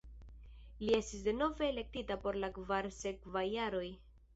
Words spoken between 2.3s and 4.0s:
la kvar sekvaj jaroj.